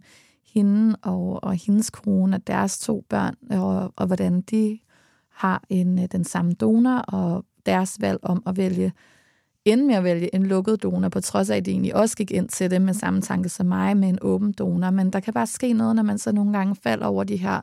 [0.55, 4.79] hende og, og hendes kone og deres to børn, og, og hvordan de
[5.29, 8.93] har en, øh, den samme donor, og deres valg om at vælge
[9.65, 12.31] ende med at vælge en lukket donor, på trods af, at de egentlig også gik
[12.31, 14.89] ind til det med samme tanke som mig, med en åben donor.
[14.89, 17.61] Men der kan bare ske noget, når man så nogle gange falder over de her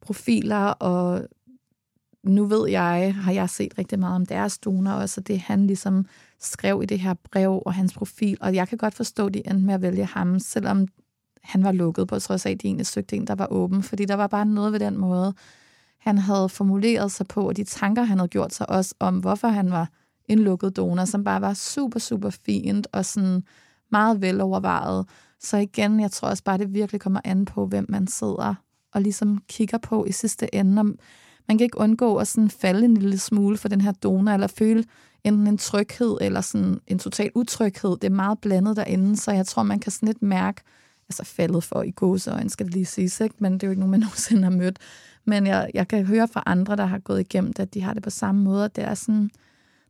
[0.00, 1.26] profiler, og
[2.22, 6.06] nu ved jeg, har jeg set rigtig meget om deres donor, og det han ligesom
[6.40, 9.42] skrev i det her brev og hans profil, og jeg kan godt forstå, at de
[9.50, 10.86] endte med at vælge ham, selvom
[11.46, 14.04] han var lukket, på trods af, at de egentlig søgte en, der var åben, fordi
[14.04, 15.34] der var bare noget ved den måde,
[15.98, 19.48] han havde formuleret sig på, og de tanker, han havde gjort sig også om, hvorfor
[19.48, 19.88] han var
[20.28, 23.42] en lukket donor, som bare var super, super fint og sådan
[23.90, 25.08] meget velovervejet.
[25.40, 28.54] Så igen, jeg tror også bare, det virkelig kommer an på, hvem man sidder
[28.94, 30.84] og ligesom kigger på i sidste ende.
[31.48, 34.46] Man kan ikke undgå at sådan falde en lille smule for den her donor, eller
[34.46, 34.84] føle
[35.24, 37.90] enten en tryghed eller sådan en total utryghed.
[37.90, 40.62] Det er meget blandet derinde, så jeg tror, man kan sådan lidt mærke,
[41.08, 43.34] altså faldet for i gåseøjne, skal det lige siges, ikke?
[43.38, 44.78] men det er jo ikke nogen, man nogensinde har mødt.
[45.24, 47.94] Men jeg, jeg kan høre fra andre, der har gået igennem det, at de har
[47.94, 49.30] det på samme måde, og det er sådan,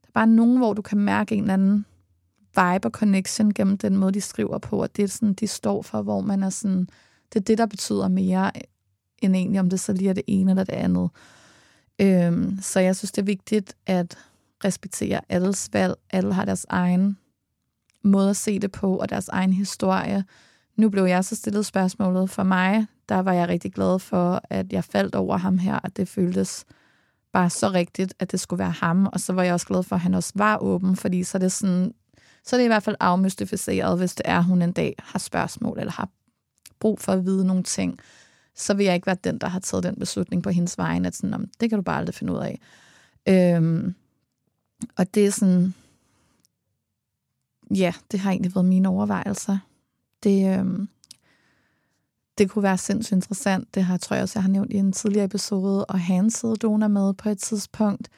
[0.05, 1.87] der bare nogen, hvor du kan mærke en eller anden
[2.57, 5.83] vibe og connection gennem den måde, de skriver på, og det er sådan, de står
[5.83, 6.89] for, hvor man er sådan,
[7.33, 8.51] det er det, der betyder mere,
[9.23, 11.11] end egentlig om det så lige er det ene eller det andet.
[11.99, 14.19] Øhm, så jeg synes, det er vigtigt at
[14.65, 15.95] respektere alles valg.
[16.11, 17.19] Alle har deres egen
[18.03, 20.25] måde at se det på, og deres egen historie.
[20.77, 22.87] Nu blev jeg så stillet spørgsmålet for mig.
[23.09, 26.65] Der var jeg rigtig glad for, at jeg faldt over ham her, at det føltes
[27.33, 29.07] bare så rigtigt, at det skulle være ham.
[29.07, 31.41] Og så var jeg også glad for, at han også var åben, fordi så er
[31.41, 31.95] det sådan,
[32.45, 35.19] så er det i hvert fald afmystificeret, hvis det er, at hun en dag har
[35.19, 36.09] spørgsmål, eller har
[36.81, 37.99] brug for at vide nogle ting,
[38.55, 41.17] så vil jeg ikke være den, der har taget den beslutning på hendes vegne, at
[41.17, 42.61] sådan, det kan du bare aldrig finde ud af.
[43.29, 43.95] Øhm,
[44.97, 45.75] og det er sådan,
[47.75, 49.59] ja, det har egentlig været mine overvejelser.
[50.27, 50.87] Det, øh,
[52.39, 53.75] det kunne være sindssygt interessant.
[53.75, 56.31] Det har, tror jeg også, jeg har nævnt i en tidligere episode, at have en
[56.31, 58.09] sæddonor med på et tidspunkt.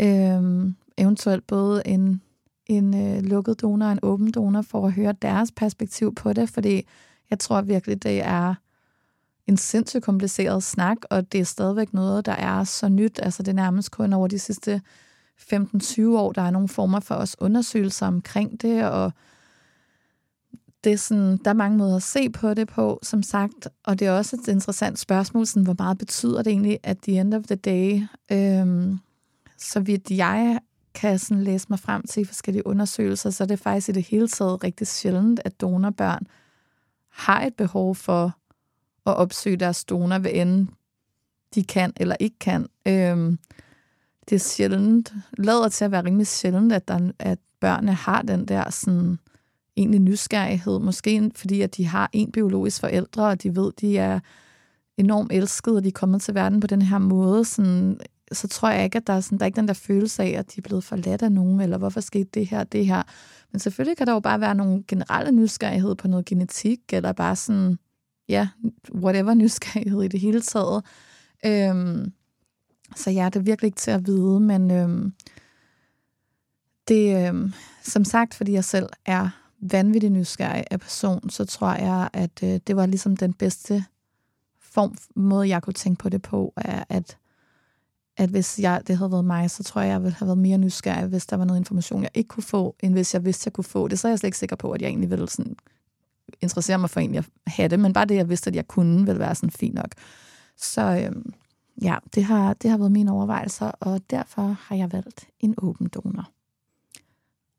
[0.00, 2.22] Øh, eventuelt både en,
[2.66, 6.48] en øh, lukket donor og en åben donor, for at høre deres perspektiv på det,
[6.48, 6.86] fordi
[7.30, 8.54] jeg tror virkelig, det er
[9.46, 13.20] en sindssygt kompliceret snak, og det er stadigvæk noget, der er så nyt.
[13.22, 14.80] Altså det er nærmest kun over de sidste
[15.40, 19.12] 15-20 år, der er nogle former for os undersøgelser omkring det, og
[20.86, 23.98] det er sådan, der er mange måder at se på det på, som sagt, og
[23.98, 27.34] det er også et interessant spørgsmål, sådan, hvor meget betyder det egentlig, at the end
[27.34, 28.98] of the day, øhm,
[29.58, 30.58] så vidt jeg
[30.94, 34.28] kan sådan læse mig frem til forskellige undersøgelser, så er det faktisk i det hele
[34.28, 36.26] taget rigtig sjældent, at donorbørn
[37.08, 38.36] har et behov for
[39.06, 40.68] at opsøge deres donor, hvad end
[41.54, 42.66] de kan eller ikke kan.
[42.88, 43.38] Øhm,
[44.28, 48.48] det er sjældent, lader til at være rimelig sjældent, at, der, at børnene har den
[48.48, 49.18] der sådan,
[49.76, 54.20] egentlig nysgerrighed, måske fordi at de har en biologisk forældre, og de ved, de er
[54.96, 58.00] enormt elskede, og de er kommet til verden på den her måde, sådan,
[58.32, 60.28] så tror jeg ikke, at der er, sådan, der er ikke den der følelse af,
[60.28, 63.02] at de er blevet forladt af nogen, eller hvorfor skete det her, det her.
[63.52, 67.36] Men selvfølgelig kan der jo bare være nogle generelle nysgerrighed på noget genetik, eller bare
[67.36, 67.78] sådan,
[68.28, 68.48] ja,
[68.94, 70.84] whatever nysgerrighed i det hele taget.
[71.46, 72.12] Øhm,
[72.96, 75.12] så ja, det er virkelig ikke til at vide, men øhm,
[76.88, 82.08] det, øhm, som sagt, fordi jeg selv er vanvittig nysgerrig af person, så tror jeg,
[82.12, 83.84] at øh, det var ligesom den bedste
[84.60, 87.16] form, måde, jeg kunne tænke på det på, er, at,
[88.16, 90.58] at hvis jeg, det havde været mig, så tror jeg, jeg ville have været mere
[90.58, 93.52] nysgerrig, hvis der var noget information, jeg ikke kunne få, end hvis jeg vidste, jeg
[93.52, 93.98] kunne få det.
[93.98, 95.56] Så er jeg slet ikke sikker på, at jeg egentlig ville sådan
[96.40, 99.06] interessere mig for egentlig at have det, men bare det, jeg vidste, at jeg kunne,
[99.06, 99.90] ville være sådan fint nok.
[100.56, 101.32] Så øhm,
[101.82, 105.88] ja, det har, det har været mine overvejelser, og derfor har jeg valgt en åben
[105.88, 106.30] donor.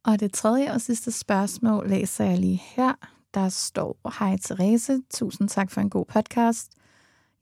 [0.07, 2.93] Og det tredje og sidste spørgsmål læser jeg lige her.
[3.33, 6.71] Der står, hej Therese, tusind tak for en god podcast.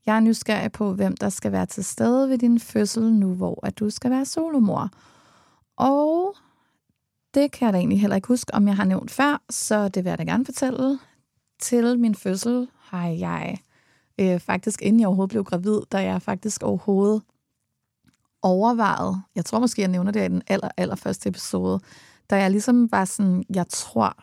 [0.06, 3.66] Jeg er nysgerrig på, hvem der skal være til stede ved din fødsel nu, hvor
[3.66, 4.90] at du skal være solomor.
[5.76, 6.34] Og
[7.34, 10.04] det kan jeg da egentlig heller ikke huske, om jeg har nævnt før, så det
[10.04, 10.98] vil jeg da gerne fortælle.
[11.60, 13.58] Til min fødsel har jeg
[14.20, 17.22] øh, faktisk, inden jeg overhovedet blev gravid, da jeg faktisk overhovedet
[18.42, 21.80] overvejet, jeg tror måske, jeg nævner det i den aller, aller første episode,
[22.30, 24.16] da jeg ligesom var sådan, jeg tror,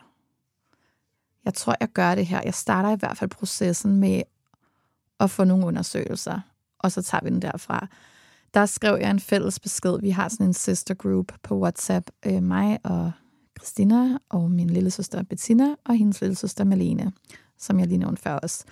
[1.44, 2.40] jeg tror, jeg gør det her.
[2.44, 4.22] Jeg starter i hvert fald processen med
[5.20, 6.40] at få nogle undersøgelser,
[6.78, 7.88] og så tager vi den derfra.
[8.54, 10.00] Der skrev jeg en fælles besked.
[10.00, 12.10] Vi har sådan en sister group på WhatsApp.
[12.26, 13.12] Øh, mig og
[13.58, 17.12] Christina og min lille søster Bettina og hendes lille søster Malene,
[17.58, 18.64] som jeg lige nævnte før os.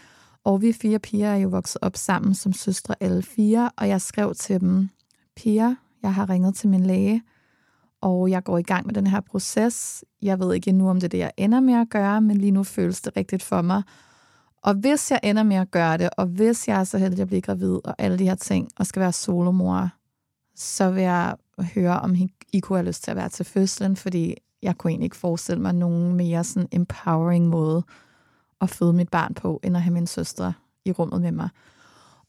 [0.45, 4.01] Og vi fire piger er jo vokset op sammen som søstre alle fire, og jeg
[4.01, 4.89] skrev til dem,
[5.37, 7.23] piger, jeg har ringet til min læge,
[8.03, 10.05] og jeg går i gang med den her proces.
[10.23, 12.51] Jeg ved ikke endnu, om det er det, jeg ender med at gøre, men lige
[12.51, 13.83] nu føles det rigtigt for mig.
[14.63, 17.29] Og hvis jeg ender med at gøre det, og hvis jeg er så heldig at
[17.29, 19.89] blive gravid, og alle de her ting, og skal være solomor,
[20.57, 21.37] så vil jeg
[21.75, 22.17] høre, om
[22.53, 25.63] I kunne have lyst til at være til fødslen, fordi jeg kunne egentlig ikke forestille
[25.63, 27.83] mig nogen mere sådan empowering måde
[28.61, 30.53] at føde mit barn på, end at have min søster
[30.85, 31.49] i rummet med mig.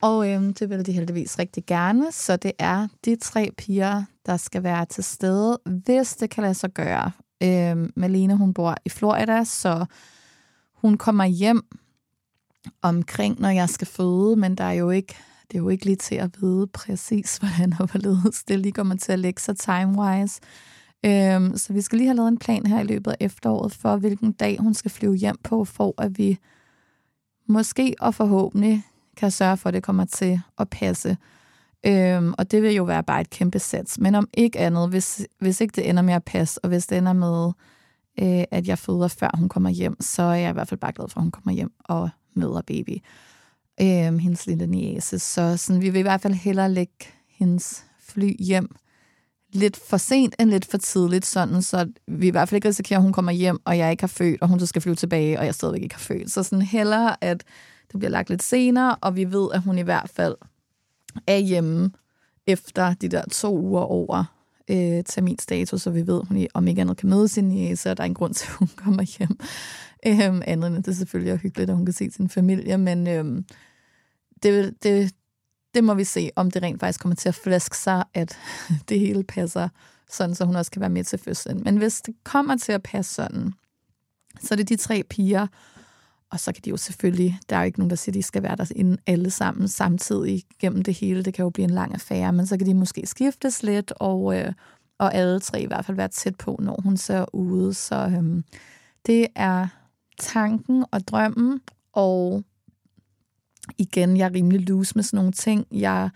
[0.03, 4.37] Og øhm, det vil de heldigvis rigtig gerne, så det er de tre piger, der
[4.37, 7.11] skal være til stede, hvis det kan lade sig gøre.
[7.43, 9.85] Øhm, Malene, hun bor i Florida, så
[10.73, 11.61] hun kommer hjem
[12.81, 15.15] omkring, når jeg skal føde, men der er jo ikke,
[15.51, 18.95] det er jo ikke lige til at vide præcis, hvordan og hvorledes det lige kommer
[18.95, 20.39] til at lægge sig time-wise.
[21.05, 23.97] Øhm, så vi skal lige have lavet en plan her i løbet af efteråret for,
[23.97, 26.39] hvilken dag hun skal flyve hjem på, for at vi
[27.47, 28.83] måske og forhåbentlig
[29.17, 31.17] kan sørge for, at det kommer til at passe.
[31.85, 33.99] Øhm, og det vil jo være bare et kæmpe sats.
[33.99, 36.97] Men om ikke andet, hvis, hvis ikke det ender med at passe, og hvis det
[36.97, 37.51] ender med,
[38.19, 40.91] øh, at jeg føder før hun kommer hjem, så er jeg i hvert fald bare
[40.91, 42.97] glad for, at hun kommer hjem og møder baby.
[43.81, 45.19] Øhm, hendes lille niese.
[45.19, 48.75] Så sådan, vi vil i hvert fald hellere lægge hendes fly hjem
[49.53, 52.99] lidt for sent end lidt for tidligt, sådan, så vi i hvert fald ikke risikerer,
[52.99, 55.39] at hun kommer hjem, og jeg ikke har født, og hun så skal flyve tilbage,
[55.39, 56.31] og jeg stadigvæk ikke har født.
[56.31, 57.43] Så sådan hellere, at
[57.93, 60.35] det bliver lagt lidt senere, og vi ved, at hun i hvert fald
[61.27, 61.91] er hjemme
[62.47, 64.23] efter de der to uger over
[64.69, 67.97] øh, terminstatus, så vi ved, at hun om ikke andet kan møde sin niece, og
[67.97, 69.39] der er en grund til, at hun kommer hjem.
[70.07, 73.45] Øhm, andet end det selvfølgelig er hyggeligt, at hun kan se sin familie, men øhm,
[74.43, 75.13] det, det,
[75.73, 78.37] det må vi se, om det rent faktisk kommer til at flaske sig, at
[78.89, 79.69] det hele passer
[80.09, 81.61] sådan, så hun også kan være med til fødslen.
[81.63, 83.53] Men hvis det kommer til at passe sådan,
[84.41, 85.47] så er det de tre piger,
[86.33, 88.23] og så kan de jo selvfølgelig, der er jo ikke nogen, der siger, at de
[88.23, 91.23] skal være der inden alle sammen samtidig gennem det hele.
[91.23, 94.39] Det kan jo blive en lang affære, men så kan de måske skiftes lidt, og,
[94.39, 94.53] øh,
[94.97, 97.73] og alle tre i hvert fald være tæt på, når hun ser ude.
[97.73, 98.43] Så øh,
[99.05, 99.67] det er
[100.19, 101.61] tanken og drømmen,
[101.93, 102.43] og
[103.77, 105.67] igen, jeg er rimelig loose med sådan nogle ting.
[105.71, 106.09] Jeg,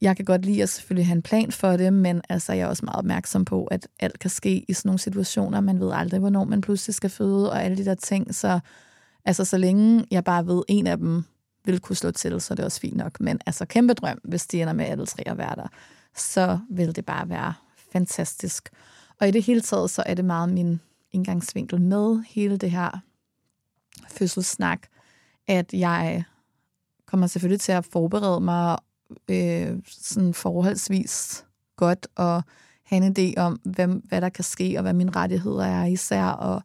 [0.00, 2.66] jeg kan godt lide at selvfølgelig have en plan for det, men altså, jeg er
[2.66, 5.60] også meget opmærksom på, at alt kan ske i sådan nogle situationer.
[5.60, 8.34] Man ved aldrig, hvornår man pludselig skal føde, og alle de der ting.
[8.34, 8.60] Så,
[9.24, 11.24] altså, så længe jeg bare ved, en af dem
[11.64, 13.20] vil kunne slå til, så er det også fint nok.
[13.20, 15.68] Men altså, kæmpe drøm, hvis de ender med alle tre at være der,
[16.16, 17.54] så vil det bare være
[17.92, 18.70] fantastisk.
[19.20, 20.80] Og i det hele taget, så er det meget min
[21.12, 22.90] indgangsvinkel med hele det her
[24.08, 24.86] fødselssnak,
[25.48, 26.24] at jeg
[27.06, 28.78] kommer selvfølgelig til at forberede mig
[29.28, 31.44] øh, sådan forholdsvis
[31.76, 32.42] godt og
[32.84, 36.24] have en idé om, hvad, hvad der kan ske, og hvad mine rettigheder er især,
[36.24, 36.62] og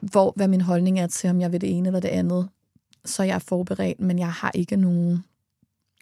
[0.00, 2.48] hvor, hvad min holdning er til, om jeg vil det ene eller det andet.
[3.04, 5.24] Så jeg er forberedt, men jeg har ikke nogen,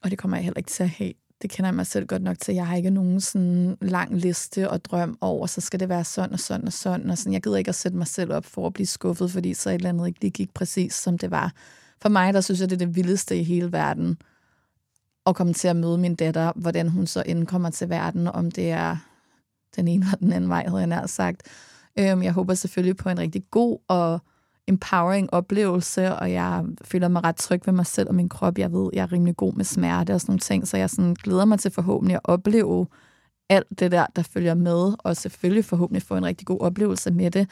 [0.03, 1.13] og det kommer jeg heller ikke til at have,
[1.43, 2.55] det kender jeg mig selv godt nok til.
[2.55, 6.33] Jeg har ikke nogen sådan lang liste og drøm over, så skal det være sådan
[6.33, 7.11] og sådan og sådan.
[7.11, 7.33] Og sådan.
[7.33, 9.75] Jeg gider ikke at sætte mig selv op for at blive skuffet, fordi så et
[9.75, 11.53] eller andet ikke lige gik præcis, som det var.
[12.03, 14.19] For mig, der synes jeg, det er det vildeste i hele verden
[15.27, 18.71] at komme til at møde min datter, hvordan hun så indkommer til verden, om det
[18.71, 18.97] er
[19.77, 21.43] den ene eller den anden vej, havde jeg nær sagt.
[21.99, 24.21] Øhm, jeg håber selvfølgelig på en rigtig god og
[24.67, 28.59] empowering oplevelse, og jeg føler mig ret tryg ved mig selv og min krop.
[28.59, 31.15] Jeg ved, jeg er rimelig god med smerte og sådan nogle ting, så jeg sådan
[31.15, 32.87] glæder mig til forhåbentlig at opleve
[33.49, 37.31] alt det der, der følger med, og selvfølgelig forhåbentlig få en rigtig god oplevelse med
[37.31, 37.51] det.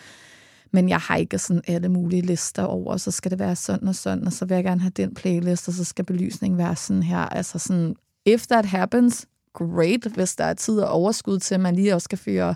[0.71, 3.95] Men jeg har ikke sådan alle mulige lister over, så skal det være sådan og
[3.95, 7.03] sådan, og så vil jeg gerne have den playlist, og så skal belysningen være sådan
[7.03, 7.19] her.
[7.19, 7.97] Altså sådan
[8.27, 12.05] if that happens, great, hvis der er tid og overskud til, at man lige også
[12.05, 12.55] skal fyre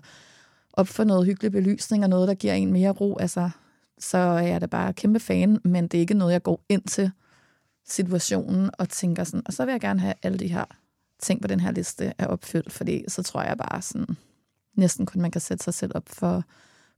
[0.73, 3.17] op for noget hyggelig belysning og noget, der giver en mere ro.
[3.19, 3.51] Altså,
[3.99, 6.83] så er jeg da bare kæmpe fan, men det er ikke noget, jeg går ind
[6.83, 7.11] til
[7.89, 10.65] situationen og tænker sådan, og så vil jeg gerne have alle de her
[11.21, 14.17] ting på den her liste er opfyldt, fordi så tror jeg bare sådan,
[14.77, 16.45] næsten kun man kan sætte sig selv op for,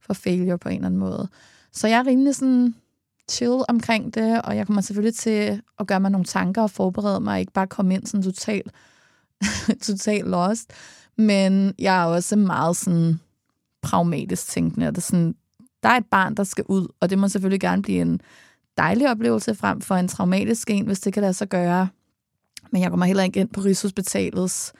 [0.05, 1.27] for failure på en eller anden måde.
[1.71, 2.75] Så jeg er rimelig sådan
[3.31, 7.19] chill omkring det, og jeg kommer selvfølgelig til at gøre mig nogle tanker og forberede
[7.19, 8.71] mig, og ikke bare komme ind sådan totalt
[9.87, 10.73] total lost,
[11.17, 13.19] men jeg er også meget sådan
[13.81, 15.35] pragmatisk tænkende, det er sådan,
[15.83, 18.21] der er et barn, der skal ud, og det må selvfølgelig gerne blive en
[18.77, 21.87] dejlig oplevelse frem for en traumatisk en, hvis det kan lade sig gøre.
[22.71, 24.73] Men jeg kommer heller ikke ind på Rigshospitalets,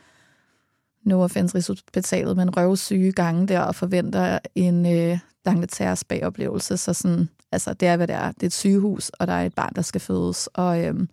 [1.06, 5.20] no offense Rigshospitalet, men røvsyge gange der og forventer en øh,
[6.08, 8.32] bagoplevelse Så sådan, altså, det er, hvad det er.
[8.32, 10.48] Det er et sygehus, og der er et barn, der skal fødes.
[10.48, 11.08] Og øh,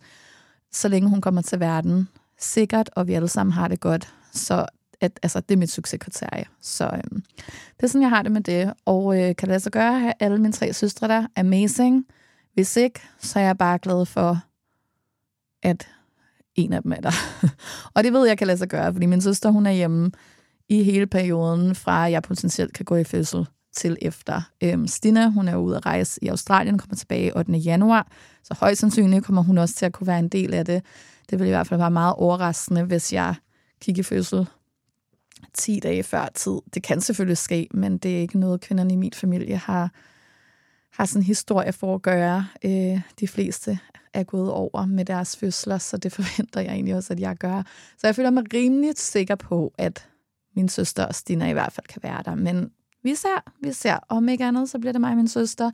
[0.71, 4.65] så længe hun kommer til verden, sikkert, og vi alle sammen har det godt, så
[5.01, 6.45] at, altså, det er mit succeskriterie.
[6.61, 7.21] Så øh,
[7.77, 8.73] det er sådan, jeg har det med det.
[8.85, 11.27] Og øh, kan det lade gøre at have alle mine tre søstre der?
[11.35, 12.05] Amazing.
[12.53, 14.39] Hvis ikke, så er jeg bare glad for,
[15.63, 15.87] at
[16.55, 17.11] en af dem er der.
[17.95, 20.11] og det ved jeg kan lade sig gøre, fordi min søster, hun er hjemme
[20.69, 24.41] i hele perioden, fra jeg potentielt kan gå i fødsel til efter.
[24.63, 27.53] Øhm, Stina, hun er ude at rejse i Australien, kommer tilbage 8.
[27.53, 28.07] januar,
[28.43, 30.83] så højst sandsynligt kommer hun også til at kunne være en del af det.
[31.29, 33.35] Det vil i hvert fald være meget overraskende, hvis jeg
[33.81, 34.47] kigger i fødsel
[35.53, 36.59] 10 dage før tid.
[36.73, 39.91] Det kan selvfølgelig ske, men det er ikke noget, kvinderne i min familie har,
[40.93, 42.47] har sådan en historie for at gøre.
[42.63, 43.79] Øh, de fleste
[44.13, 47.63] er gået over med deres fødsler, så det forventer jeg egentlig også, at jeg gør.
[47.97, 50.09] Så jeg føler mig rimelig sikker på, at
[50.55, 52.35] min søster og Stina i hvert fald kan være der.
[52.35, 52.71] Men
[53.03, 53.99] vi ser, vi ser.
[54.09, 55.71] Om ikke andet, så bliver det mig og min søster,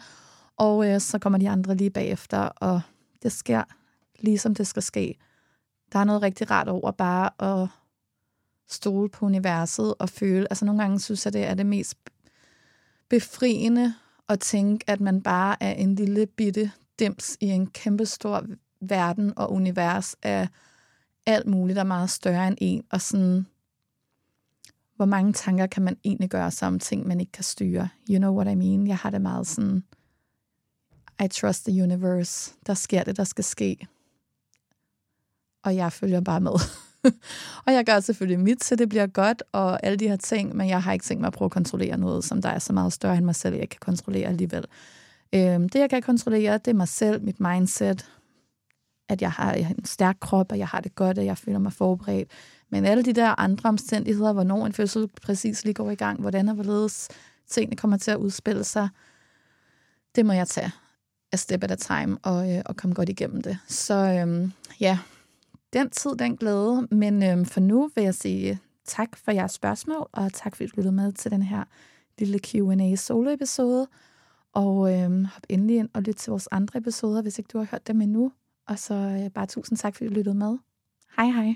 [0.57, 2.81] og øh, så kommer de andre lige bagefter, og
[3.23, 3.63] det sker
[4.19, 5.15] ligesom det skal ske.
[5.93, 7.67] Der er noget rigtig rart over bare at
[8.69, 10.47] stole på universet og føle.
[10.49, 11.97] Altså nogle gange synes jeg, det er det mest
[13.09, 13.93] befriende
[14.29, 18.45] at tænke, at man bare er en lille bitte dims i en kæmpestor
[18.81, 20.47] verden og univers af
[21.25, 23.45] alt muligt, der er meget større end en, og sådan,
[24.95, 27.89] hvor mange tanker kan man egentlig gøre sig om ting, man ikke kan styre?
[28.09, 28.87] You know what I mean?
[28.87, 29.83] Jeg har det meget sådan,
[31.25, 32.53] I trust the universe.
[32.65, 33.87] Der sker det, der skal ske.
[35.63, 36.51] Og jeg følger bare med.
[37.65, 40.69] og jeg gør selvfølgelig mit, så det bliver godt, og alle de her ting, men
[40.69, 42.93] jeg har ikke tænkt mig at prøve at kontrollere noget, som der er så meget
[42.93, 44.65] større end mig selv, jeg kan kontrollere alligevel.
[45.35, 48.05] Øhm, det, jeg kan kontrollere, det er mig selv, mit mindset,
[49.09, 51.73] at jeg har en stærk krop, og jeg har det godt, og jeg føler mig
[51.73, 52.29] forberedt.
[52.69, 56.49] Men alle de der andre omstændigheder, hvornår en fødsel præcis lige går i gang, hvordan
[56.49, 57.09] og hvorledes
[57.49, 58.89] tingene kommer til at udspille sig,
[60.15, 60.71] det må jeg tage
[61.31, 63.57] a step at a time og, øh, og komme godt igennem det.
[63.67, 64.97] Så øhm, ja,
[65.73, 66.87] den tid, den glæde.
[66.91, 70.73] Men øhm, for nu vil jeg sige tak for jeres spørgsmål, og tak fordi du
[70.75, 71.63] lyttede med til den her
[72.17, 73.87] lille Q&A solo-episode.
[74.53, 77.67] Og øhm, hop endelig ind og lyt til vores andre episoder, hvis ikke du har
[77.71, 78.31] hørt dem endnu.
[78.67, 80.57] Og så øh, bare tusind tak, fordi du lyttede med.
[81.17, 81.55] Hej hej.